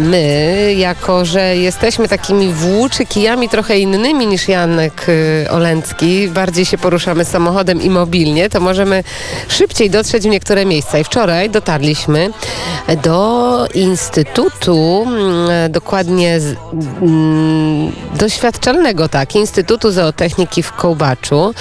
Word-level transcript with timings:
My, 0.00 0.74
jako 0.78 1.24
że 1.24 1.56
jesteśmy 1.56 2.08
takimi 2.08 2.52
włóczykijami 2.52 3.48
trochę 3.48 3.78
innymi 3.78 4.26
niż 4.26 4.48
Janek 4.48 5.08
y, 5.08 5.46
Olencki, 5.50 6.28
bardziej 6.28 6.64
się 6.64 6.78
poruszamy 6.78 7.24
samochodem 7.24 7.82
i 7.82 7.90
mobilnie, 7.90 8.50
to 8.50 8.60
możemy 8.60 9.04
szybciej 9.48 9.90
dotrzeć 9.90 10.22
w 10.22 10.26
niektóre 10.26 10.66
miejsca. 10.66 10.98
I 10.98 11.04
wczoraj 11.04 11.50
dotarliśmy 11.50 12.30
do 13.02 13.66
Instytutu, 13.74 15.06
mm, 15.06 15.72
dokładnie 15.72 16.40
z, 16.40 16.56
mm, 17.02 17.92
doświadczalnego, 18.18 19.08
tak, 19.08 19.34
Instytutu 19.34 19.90
Zootechniki 19.90 20.62
w 20.62 20.72
Kołbaczu. 20.72 21.54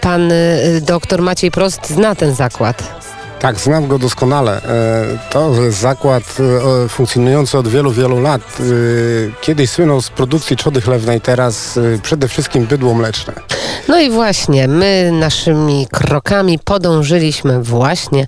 Pan 0.00 0.32
y, 0.32 0.80
doktor 0.80 1.22
Maciej 1.22 1.50
Prost 1.50 1.88
zna 1.88 2.14
ten 2.14 2.34
zakład. 2.34 3.05
Tak, 3.40 3.60
znam 3.60 3.86
go 3.88 3.98
doskonale. 3.98 4.62
E, 4.62 5.18
To 5.30 5.62
jest 5.62 5.78
zakład 5.78 6.22
e, 6.84 6.88
funkcjonujący 6.88 7.58
od 7.58 7.68
wielu, 7.68 7.90
wielu 7.90 8.20
lat. 8.20 8.40
E, 8.60 8.64
Kiedyś 9.40 9.70
słynął 9.70 10.00
z 10.02 10.08
produkcji 10.10 10.56
trzody 10.56 10.80
chlewnej, 10.80 11.20
teraz 11.20 11.78
przede 12.02 12.28
wszystkim 12.28 12.66
bydło 12.66 12.94
mleczne. 12.94 13.32
No 13.88 14.00
i 14.00 14.10
właśnie, 14.10 14.68
my 14.68 15.10
naszymi 15.12 15.86
krokami 15.92 16.58
podążyliśmy 16.58 17.62
właśnie 17.62 18.26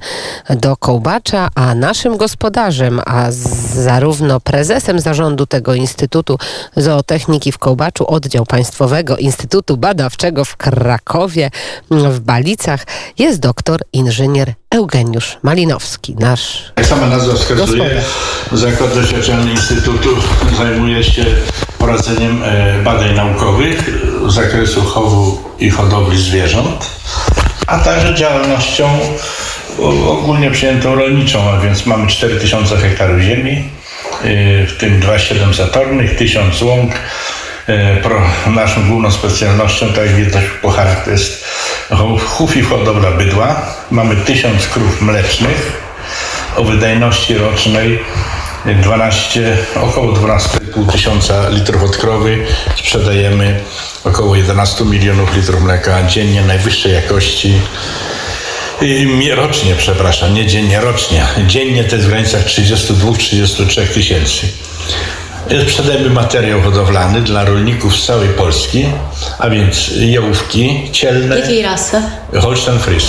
do 0.51 0.77
Kołbacza, 0.77 1.49
a 1.55 1.75
naszym 1.75 2.17
gospodarzem, 2.17 3.01
a 3.07 3.31
z- 3.31 3.68
zarówno 3.79 4.41
prezesem 4.41 5.01
zarządu 5.01 5.47
tego 5.47 5.75
Instytutu 5.75 6.39
Zootechniki 6.77 7.53
w 7.53 7.59
Kołbaczu, 7.59 8.07
oddział 8.07 8.47
Państwowego 8.47 9.17
Instytutu 9.17 9.77
Badawczego 9.77 10.45
w 10.45 10.57
Krakowie, 10.57 11.51
w 11.91 12.21
Balicach, 12.21 12.87
jest 13.19 13.41
doktor 13.41 13.81
inżynier 13.93 14.55
Eugeniusz 14.71 15.39
Malinowski, 15.43 16.17
nasz 16.19 16.73
Jak 16.77 16.87
sama 16.87 17.07
nazwa 17.07 17.35
wskazuje, 17.35 18.03
Zakład 18.53 18.95
Doświadczalny 18.95 19.51
Instytutu 19.51 20.09
zajmuje 20.59 21.05
się 21.05 21.25
prowadzeniem 21.79 22.43
e, 22.45 22.83
badań 22.85 23.15
naukowych 23.15 23.91
z 24.27 24.35
zakresu 24.35 24.83
chowu 24.83 25.39
i 25.59 25.71
hodowli 25.71 26.23
zwierząt, 26.23 26.91
a 27.67 27.79
także 27.79 28.15
działalnością 28.15 28.89
ogólnie 30.09 30.51
przyjętą 30.51 30.95
rolniczą, 30.95 31.51
a 31.51 31.61
więc 31.61 31.87
mamy 31.87 32.07
4000 32.07 32.77
hektarów 32.77 33.21
ziemi, 33.21 33.53
e, 34.25 34.67
w 34.67 34.77
tym 34.79 35.01
27 35.01 35.55
zatornych, 35.55 36.17
1000 36.17 36.63
łąk. 36.63 36.93
Pro, 38.03 38.21
naszą 38.47 38.89
główną 38.89 39.11
specjalnością, 39.11 39.87
tak 39.87 40.07
jak 40.07 40.15
widać 40.15 40.45
w 40.45 40.61
pucharach, 40.61 41.05
to 41.05 41.11
jest 41.11 41.45
chów- 42.27 42.57
i 42.57 42.63
hodowla 42.63 43.11
bydła. 43.11 43.63
Mamy 43.91 44.17
1000 44.17 44.67
krów 44.67 45.03
mlecznych, 45.03 45.73
o 46.57 46.65
wydajności 46.65 47.35
rocznej 47.35 47.99
12, 48.83 49.57
około 49.77 50.13
12,5 50.13 50.93
tysiąca 50.93 51.49
litrów 51.49 51.83
od 51.83 51.97
krowy. 51.97 52.47
Sprzedajemy 52.77 53.61
około 54.05 54.37
11 54.37 54.85
milionów 54.85 55.37
litrów 55.37 55.63
mleka 55.63 56.03
dziennie 56.03 56.43
najwyższej 56.43 56.93
jakości. 56.93 57.55
Rocznie, 59.37 59.75
przepraszam, 59.79 60.35
nie 60.35 60.47
dziennie, 60.47 60.81
rocznie. 60.81 61.25
Dziennie 61.47 61.85
to 61.85 61.95
jest 61.97 62.07
w 62.07 62.11
granicach 62.11 62.45
32-33 62.47 63.87
tysięcy. 63.95 64.47
Sprzedajemy 65.63 66.11
materiał 66.11 66.61
hodowlany 66.63 67.21
dla 67.21 67.45
rolników 67.45 67.97
z 67.97 68.07
całej 68.07 68.29
Polski, 68.29 68.87
a 69.39 69.51
więc 69.51 69.91
jałówki 70.01 70.89
cielne, 70.93 71.39
Jakiej 71.39 71.63
rasy? 71.63 72.03
Holstein 72.41 72.79
Fries. 72.79 73.05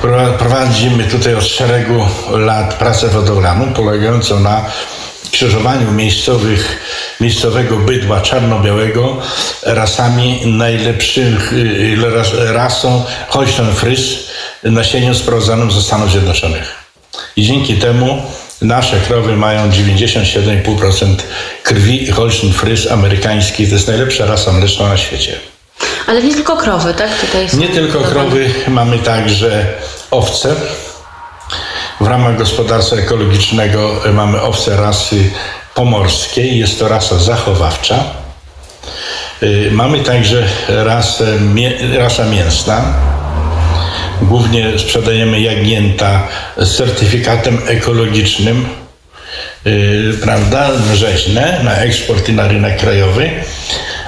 Pro- 0.00 0.32
Prowadzimy 0.38 1.04
tutaj 1.04 1.34
od 1.34 1.44
szeregu 1.46 2.00
lat 2.30 2.74
pracę 2.74 3.08
hodowlaną 3.08 3.72
polegającą 3.74 4.40
na 4.40 4.64
krzyżowaniu 5.30 5.92
miejscowych, 5.92 6.78
miejscowego 7.20 7.76
bydła 7.76 8.20
czarno-białego 8.20 9.16
rasami 9.62 10.40
najlepszych, 10.46 11.52
y, 11.52 11.96
ras, 12.10 12.28
rasą 12.34 13.04
Holstein 13.28 13.74
Fries 13.74 14.02
nasieniem 14.62 15.14
sprowadzanym 15.14 15.70
ze 15.70 15.82
Stanów 15.82 16.10
Zjednoczonych. 16.10 16.74
I 17.36 17.42
dzięki 17.42 17.74
temu 17.74 18.22
nasze 18.62 19.00
krowy 19.00 19.36
mają 19.36 19.70
97,5% 19.70 21.16
krwi 21.62 22.06
Holstein 22.10 22.52
Fries 22.52 22.90
amerykańskiej. 22.90 23.68
To 23.68 23.74
jest 23.74 23.88
najlepsza 23.88 24.26
rasa 24.26 24.52
mleczna 24.52 24.88
na 24.88 24.96
świecie. 24.96 25.38
Ale 26.06 26.22
nie 26.22 26.34
tylko 26.34 26.56
krowy, 26.56 26.94
tak? 26.94 27.20
Tutaj 27.20 27.48
Nie 27.58 27.68
tylko 27.68 28.00
krowy, 28.00 28.50
mamy 28.68 28.98
także 28.98 29.66
owce. 30.10 30.56
W 32.00 32.06
ramach 32.06 32.36
gospodarstwa 32.38 32.96
ekologicznego 32.96 34.00
mamy 34.12 34.40
owce 34.42 34.76
rasy 34.76 35.30
pomorskiej. 35.74 36.58
Jest 36.58 36.78
to 36.78 36.88
rasa 36.88 37.18
zachowawcza. 37.18 38.04
Y, 39.42 39.68
Mamy 39.72 40.00
także 40.00 40.42
rasę, 40.68 41.26
rasa 41.98 42.24
mięsna. 42.24 42.84
Głównie 44.22 44.78
sprzedajemy 44.78 45.40
jagnięta 45.40 46.22
z 46.56 46.76
certyfikatem 46.76 47.58
ekologicznym, 47.66 48.68
yy, 49.64 50.14
prawda, 50.22 50.70
rzeźne 50.94 51.60
na 51.64 51.76
eksport 51.76 52.28
i 52.28 52.32
na 52.32 52.48
rynek 52.48 52.80
krajowy, 52.80 53.30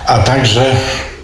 a 0.06 0.18
także 0.18 0.64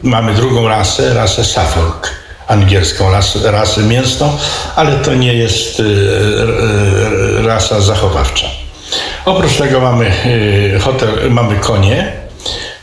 mamy 0.02 0.34
drugą 0.34 0.68
rasę, 0.68 1.14
rasę 1.14 1.44
Suffolk, 1.44 2.10
angielską 2.48 3.10
rasę, 3.10 3.52
rasę 3.52 3.82
mięsną, 3.82 4.38
ale 4.76 4.92
to 4.92 5.14
nie 5.14 5.34
jest 5.34 5.78
yy, 5.78 5.84
yy, 5.84 7.46
rasa 7.46 7.80
zachowawcza. 7.80 8.46
Oprócz 9.24 9.56
tego 9.56 9.80
mamy 9.80 10.12
hotel, 10.80 11.30
mamy 11.30 11.56
konie, 11.56 12.12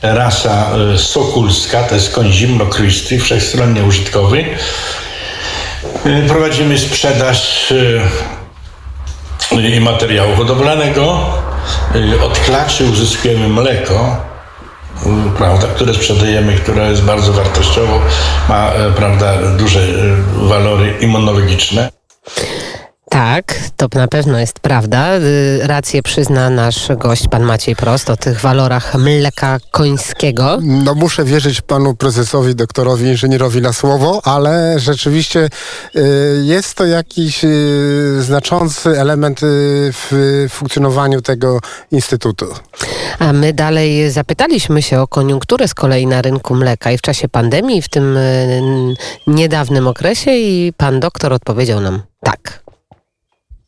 rasa 0.01 0.69
sokulska, 0.97 1.83
to 1.83 1.95
jest 1.95 2.13
koń 2.13 2.31
zimnokrwisty, 2.31 3.19
wszechstronnie 3.19 3.83
użytkowy. 3.83 4.45
Prowadzimy 6.27 6.79
sprzedaż 6.79 7.73
materiału 9.81 10.35
hodowlanego. 10.35 11.19
Y, 11.95 12.23
Od 12.23 12.39
klaczy 12.39 12.85
uzyskujemy 12.85 13.47
mleko, 13.47 13.93
y, 13.93 14.30
prawda, 15.37 15.67
które 15.67 15.93
sprzedajemy, 15.93 16.53
które 16.53 16.89
jest 16.89 17.03
bardzo 17.03 17.33
wartościowo, 17.33 17.99
ma 18.49 18.71
e, 18.71 18.91
prawda, 18.91 19.33
duże 19.57 19.79
y, 19.79 20.47
walory 20.47 20.93
immunologiczne. 21.01 22.00
Tak, 23.11 23.55
to 23.77 23.87
na 23.93 24.07
pewno 24.07 24.39
jest 24.39 24.59
prawda. 24.59 25.17
Y, 25.17 25.59
Rację 25.63 26.03
przyzna 26.03 26.49
nasz 26.49 26.87
gość, 26.97 27.27
pan 27.27 27.43
Maciej 27.43 27.75
Prost, 27.75 28.09
o 28.09 28.17
tych 28.17 28.39
walorach 28.39 28.95
mleka 28.95 29.57
końskiego. 29.71 30.57
No 30.61 30.95
muszę 30.95 31.23
wierzyć 31.23 31.61
panu 31.61 31.95
prezesowi, 31.95 32.55
doktorowi, 32.55 33.07
inżynierowi 33.07 33.61
na 33.61 33.73
słowo, 33.73 34.21
ale 34.23 34.79
rzeczywiście 34.79 35.49
y, 35.95 35.99
jest 36.43 36.73
to 36.73 36.85
jakiś 36.85 37.43
y, 37.43 38.17
znaczący 38.21 38.99
element 38.99 39.39
w 39.43 40.45
funkcjonowaniu 40.49 41.21
tego 41.21 41.59
instytutu. 41.91 42.45
A 43.19 43.33
my 43.33 43.53
dalej 43.53 44.11
zapytaliśmy 44.11 44.81
się 44.81 45.01
o 45.01 45.07
koniunkturę 45.07 45.67
z 45.67 45.73
kolei 45.73 46.07
na 46.07 46.21
rynku 46.21 46.55
mleka 46.55 46.91
i 46.91 46.97
w 46.97 47.01
czasie 47.01 47.29
pandemii, 47.29 47.81
w 47.81 47.89
tym 47.89 48.17
niedawnym 49.27 49.87
okresie 49.87 50.31
i 50.31 50.73
pan 50.77 50.99
doktor 50.99 51.33
odpowiedział 51.33 51.81
nam 51.81 52.01
tak. 52.23 52.60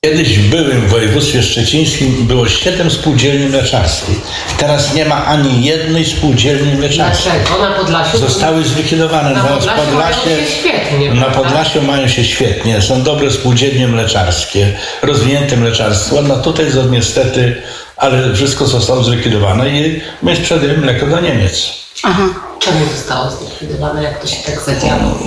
Kiedyś 0.06 0.40
w 0.40 0.50
byłym 0.50 0.88
województwie 0.88 1.44
szczecińskim 1.44 2.28
było 2.28 2.50
siedem 2.50 2.92
spółdzielni 2.92 3.46
mleczarskich. 3.46 4.18
Teraz 4.58 4.94
nie 4.94 5.06
ma 5.06 5.26
ani 5.26 5.66
jednej 5.66 6.06
spółdzielni 6.06 6.76
mleczarskiej. 6.76 7.34
Na 7.62 7.72
Podlasiu? 7.72 8.18
Zostały 8.18 8.64
zlikwidowane. 8.64 9.34
Na 9.34 9.44
Podlasiu 9.44 9.92
mają 9.98 10.14
się 10.14 10.46
świetnie, 10.60 11.14
na? 11.14 11.26
Podlasiu 11.26 11.82
mają 11.82 12.08
się 12.08 12.24
świetnie. 12.24 12.82
Są 12.82 13.04
dobre 13.04 13.32
spółdzielnie 13.32 13.88
mleczarskie, 13.88 14.68
rozwinięte 15.02 15.58
mleczarstwo. 15.58 16.22
No 16.22 16.36
tutaj 16.36 16.66
niestety, 16.92 17.62
ale 17.98 18.34
wszystko 18.34 18.68
zostało 18.68 19.04
zlikwidowane 19.04 19.70
i 19.70 20.02
my 20.22 20.36
sprzedajemy 20.36 20.78
mleko 20.78 21.08
do 21.08 21.20
Niemiec. 21.20 21.74
Aha. 22.04 22.30
Czemu 22.66 22.86
zostało 22.96 23.32
zlikwidowane, 23.32 24.04
jak 24.04 24.22
to 24.22 24.28
się 24.28 24.44
tak 24.46 24.62
zadziało? 24.62 25.20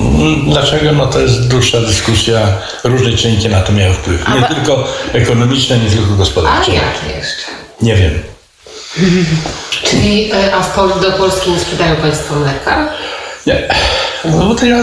Dlaczego? 0.47 0.93
No 0.93 1.06
to 1.06 1.21
jest 1.21 1.49
dłuższa 1.49 1.81
dyskusja. 1.81 2.41
Różne 2.85 3.12
czynniki 3.17 3.49
na 3.49 3.61
to 3.61 3.73
miały 3.73 3.94
wpływ. 3.94 4.29
Nie 4.35 4.41
ba- 4.41 4.49
tylko 4.49 4.88
ekonomiczne, 5.12 5.79
nie 5.79 5.91
tylko 5.91 6.15
gospodarcze. 6.15 6.73
jakie 6.73 7.19
jeszcze? 7.19 7.43
Nie 7.83 7.94
wiem. 7.97 8.23
Czyli, 9.85 10.33
e, 10.33 10.55
a 10.55 10.62
w 10.62 10.75
Pol- 10.75 11.00
do 11.00 11.12
Polski 11.12 11.50
nie 11.50 11.61
sprzedają 11.61 11.97
państwo 11.97 12.35
mleka? 12.35 12.88
Nie. 13.47 13.69
No 14.25 14.47
bo 14.47 14.55
to 14.55 14.67
ja 14.67 14.82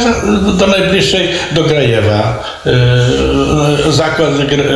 do 0.58 0.68
najbliższej, 0.68 1.30
do 1.52 1.64
Grajewa. 1.64 2.44
Yy, 3.86 3.92
zakład 3.94 4.30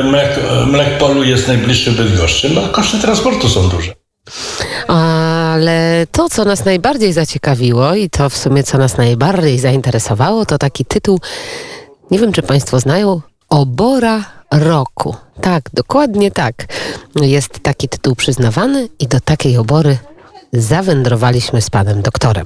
mlek, 0.03 0.29
mlek 0.65 0.97
Polu 0.97 1.23
jest 1.23 1.47
najbliższy 1.47 1.91
Bydgoszczy. 1.91 2.49
No 2.49 2.61
koszty 2.61 2.99
transportu 2.99 3.49
są 3.49 3.69
duże. 3.69 3.93
Ale 5.57 6.07
to, 6.11 6.29
co 6.29 6.45
nas 6.45 6.65
najbardziej 6.65 7.13
zaciekawiło 7.13 7.95
i 7.95 8.09
to 8.09 8.29
w 8.29 8.37
sumie, 8.37 8.63
co 8.63 8.77
nas 8.77 8.97
najbardziej 8.97 9.59
zainteresowało, 9.59 10.45
to 10.45 10.57
taki 10.57 10.85
tytuł, 10.85 11.19
nie 12.11 12.19
wiem, 12.19 12.31
czy 12.31 12.41
Państwo 12.41 12.79
znają, 12.79 13.21
Obora 13.49 14.25
roku. 14.51 15.15
Tak, 15.41 15.69
dokładnie 15.73 16.31
tak. 16.31 16.65
Jest 17.15 17.59
taki 17.59 17.89
tytuł 17.89 18.15
przyznawany 18.15 18.89
i 18.99 19.07
do 19.07 19.19
takiej 19.19 19.57
obory 19.57 19.97
zawędrowaliśmy 20.53 21.61
z 21.61 21.69
panem 21.69 22.01
doktorem. 22.01 22.45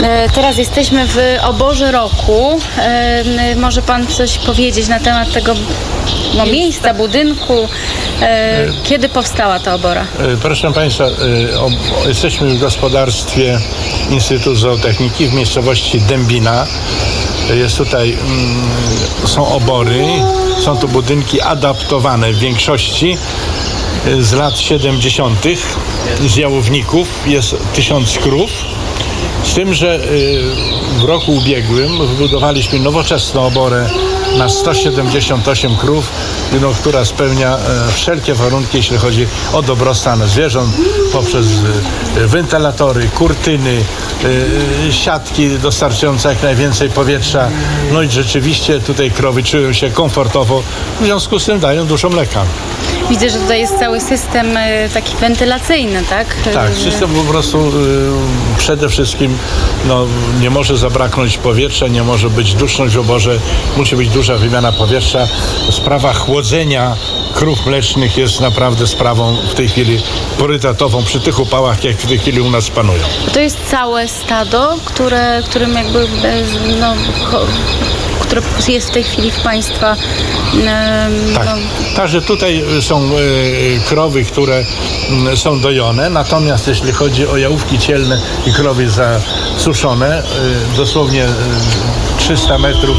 E, 0.00 0.28
Teraz 0.34 0.58
jesteśmy 0.58 1.06
w 1.06 1.18
oborze 1.42 1.92
roku. 1.92 2.58
E, 2.78 3.24
Może 3.56 3.82
pan 3.82 4.06
coś 4.06 4.38
powiedzieć 4.38 4.88
na 4.88 5.00
temat 5.00 5.32
tego 5.32 5.54
no, 6.36 6.46
miejsca, 6.46 6.94
budynku? 6.94 7.68
E, 8.22 8.66
Kiedy 8.84 9.08
powstała 9.08 9.60
ta 9.60 9.74
obora? 9.74 10.06
Proszę 10.42 10.72
Państwa, 10.72 11.04
jesteśmy 12.06 12.48
w 12.54 12.58
gospodarstwie 12.58 13.58
Instytutu 14.10 14.54
Zootechniki 14.56 15.26
w 15.26 15.34
miejscowości 15.34 16.00
Dębina. 16.00 16.66
Jest 17.54 17.76
tutaj, 17.78 18.12
mm, 18.12 18.68
są 19.26 19.48
obory, 19.48 20.04
są 20.64 20.76
tu 20.76 20.88
budynki 20.88 21.40
adaptowane 21.40 22.32
w 22.32 22.38
większości 22.38 23.16
z 24.20 24.32
lat 24.32 24.58
70. 24.58 25.46
z 26.26 26.36
jałowników. 26.36 27.08
Jest 27.26 27.56
tysiąc 27.74 28.18
krów. 28.18 28.50
Z 29.42 29.54
tym, 29.54 29.74
że 29.74 29.96
y, 29.96 30.40
w 31.00 31.04
roku 31.04 31.32
ubiegłym 31.32 32.06
wybudowaliśmy 32.06 32.78
nowoczesną 32.78 33.46
oborę 33.46 33.90
na 34.38 34.48
178 34.48 35.76
krów, 35.76 36.08
no, 36.60 36.70
która 36.70 37.04
spełnia 37.04 37.56
e, 37.56 37.92
wszelkie 37.92 38.34
warunki, 38.34 38.76
jeśli 38.76 38.98
chodzi 38.98 39.26
o 39.52 39.62
dobrostan 39.62 40.26
zwierząt, 40.26 40.74
poprzez 41.12 41.46
y, 42.16 42.26
wentylatory, 42.26 43.08
kurtyny, 43.08 43.80
y, 44.24 44.92
siatki 44.92 45.50
dostarczające 45.50 46.28
jak 46.28 46.42
najwięcej 46.42 46.90
powietrza. 46.90 47.48
No 47.92 48.02
i 48.02 48.08
rzeczywiście 48.10 48.80
tutaj 48.80 49.10
krowy 49.10 49.42
czują 49.42 49.72
się 49.72 49.90
komfortowo, 49.90 50.62
w 51.00 51.04
związku 51.04 51.38
z 51.38 51.44
tym 51.44 51.60
dają 51.60 51.86
dużo 51.86 52.08
mleka. 52.08 52.44
Widzę, 53.10 53.30
że 53.30 53.38
tutaj 53.38 53.60
jest 53.60 53.78
cały 53.78 54.00
system 54.00 54.56
e, 54.56 54.88
taki 54.88 55.16
wentylacyjny, 55.16 56.02
tak? 56.10 56.26
Tak, 56.54 56.70
E, 56.70 56.74
system 56.74 57.10
po 57.10 57.32
prostu 57.32 57.72
przede 58.58 58.88
wszystkim 58.88 59.38
no, 59.88 60.06
nie 60.40 60.50
może 60.50 60.76
zabraknąć 60.76 61.38
powietrza, 61.38 61.88
nie 61.88 62.02
może 62.02 62.30
być 62.30 62.54
duszność 62.54 62.94
w 62.94 63.00
oborze, 63.00 63.38
musi 63.76 63.96
być 63.96 64.08
duża 64.08 64.31
wymiana 64.36 64.72
powietrza. 64.72 65.28
Sprawa 65.70 66.12
chłodzenia 66.12 66.96
krów 67.34 67.66
mlecznych 67.66 68.16
jest 68.16 68.40
naprawdę 68.40 68.86
sprawą 68.86 69.36
w 69.50 69.54
tej 69.54 69.68
chwili 69.68 70.02
priorytetową 70.36 71.04
przy 71.04 71.20
tych 71.20 71.40
upałach, 71.40 71.84
jak 71.84 71.96
w 71.96 72.06
tej 72.06 72.18
chwili 72.18 72.40
u 72.40 72.50
nas 72.50 72.70
panują. 72.70 73.02
To 73.32 73.40
jest 73.40 73.58
całe 73.70 74.08
stado, 74.08 74.76
które, 74.84 75.42
którym 75.44 75.74
jakby 75.74 76.00
e, 76.00 76.06
no, 76.80 76.94
które 78.20 78.42
jest 78.68 78.88
w 78.88 78.90
tej 78.90 79.04
chwili 79.04 79.30
w 79.30 79.40
Państwa 79.40 79.96
Tak. 81.34 81.46
no, 81.46 81.52
Także 81.96 82.22
tutaj 82.22 82.64
są 82.80 83.02
e, 83.04 83.10
krowy, 83.88 84.24
które 84.24 84.64
są 85.34 85.60
dojone, 85.60 86.10
natomiast 86.10 86.68
jeśli 86.68 86.92
chodzi 86.92 87.26
o 87.26 87.36
jałówki 87.36 87.78
cielne 87.78 88.20
i 88.46 88.52
krowy 88.52 88.90
zasuszone, 88.90 90.18
e, 90.18 90.22
dosłownie 90.76 91.26
300 92.18 92.58
metrów 92.58 92.96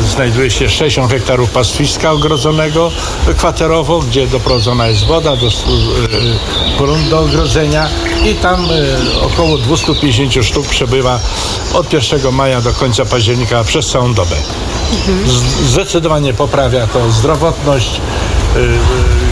e, 0.00 0.02
znajduje 0.02 0.50
się 0.50 0.68
60 0.68 1.12
hektarów 1.12 1.50
pastwiska 1.50 2.10
ogrodzonego 2.12 2.90
kwaterowo, 3.38 3.98
gdzie 4.00 4.26
doprowadzona 4.26 4.86
jest 4.86 5.04
woda, 5.06 5.36
do, 5.36 5.46
e, 5.46 5.50
grunt 6.78 7.08
do 7.08 7.20
ogrodzenia 7.20 7.88
i 8.30 8.34
tam 8.34 8.64
e, 8.70 8.70
około 9.26 9.58
250 9.58 10.44
sztuk 10.46 10.66
przebywa 10.66 11.20
od 11.74 11.92
1 11.92 12.32
maja 12.32 12.60
do 12.60 12.72
końca 12.72 13.04
października 13.04 13.64
przez 13.64 13.86
całą 13.86 14.14
dobę. 14.14 14.36
Z- 15.26 15.68
Zdecydowanie 15.70 16.34
poprawia 16.34 16.86
to 16.86 17.10
zdrowotność. 17.10 18.00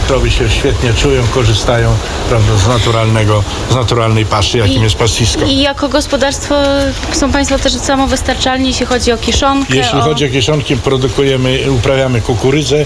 Krowy 0.07 0.31
się 0.31 0.49
świetnie 0.49 0.93
czują, 0.93 1.23
korzystają 1.33 1.95
prawda, 2.29 2.57
z 2.57 2.67
naturalnego, 2.67 3.43
z 3.71 3.75
naturalnej 3.75 4.25
paszy, 4.25 4.57
jakim 4.57 4.83
jest 4.83 4.95
pastwisko. 4.95 5.45
I 5.45 5.57
jako 5.59 5.89
gospodarstwo 5.89 6.55
są 7.11 7.31
Państwo 7.31 7.59
też 7.59 7.73
samowystarczalni, 7.73 8.67
jeśli 8.67 8.85
chodzi 8.85 9.11
o 9.11 9.17
kiszonkę. 9.17 9.75
Jeśli 9.75 9.99
o... 9.99 10.01
chodzi 10.01 10.25
o 10.25 10.29
kieszonki, 10.29 10.77
produkujemy, 10.77 11.59
uprawiamy 11.71 12.21
kukurydzę 12.21 12.85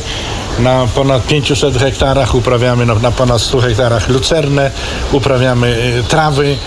na 0.59 0.87
ponad 0.95 1.27
500 1.27 1.77
hektarach, 1.77 2.35
uprawiamy 2.35 2.85
na, 2.85 2.95
na 2.95 3.11
ponad 3.11 3.41
100 3.41 3.61
hektarach 3.61 4.09
lucernę, 4.09 4.71
uprawiamy 5.11 5.67
y, 5.99 6.03
trawy 6.03 6.57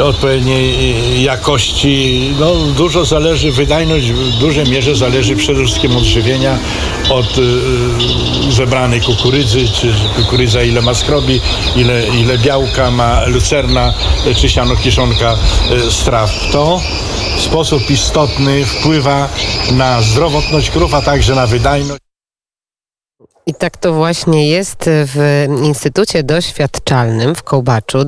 odpowiedniej 0.00 0.94
y, 1.18 1.22
jakości. 1.22 2.34
No, 2.40 2.54
dużo 2.76 3.04
zależy, 3.04 3.52
wydajność 3.52 4.12
w 4.12 4.38
dużej 4.38 4.70
mierze 4.70 4.96
zależy 4.96 5.36
przede 5.36 5.64
wszystkim 5.64 5.96
od 5.96 6.04
żywienia, 6.04 6.58
od 7.10 7.38
y, 7.38 8.52
zebranej 8.52 9.00
kukurydzy, 9.00 9.68
czy 9.68 9.92
kukurydza 10.16 10.62
ile 10.62 10.82
ma 10.82 10.94
skrobi, 10.94 11.40
ile, 11.76 12.08
ile 12.08 12.38
białka 12.38 12.90
ma 12.90 13.26
lucerna, 13.26 13.94
y, 14.26 14.34
czy 14.34 14.48
siano 14.48 14.76
kiszonka 14.76 15.36
y, 15.86 15.90
z 15.90 16.04
traw. 16.04 16.30
To 16.52 16.80
w 17.36 17.42
sposób 17.42 17.90
istotny 17.90 18.64
wpływa 18.64 19.28
na 19.72 20.02
zdrowotność 20.02 20.70
krów, 20.70 20.94
a 20.94 21.02
także 21.02 21.34
na 21.34 21.46
wydajność. 21.46 22.01
I 23.46 23.54
tak 23.54 23.76
to 23.76 23.92
właśnie 23.92 24.48
jest 24.48 24.84
w 24.86 25.46
Instytucie 25.64 26.22
Doświadczalnym 26.22 27.34
w 27.34 27.42
Kołbaczu. 27.42 27.98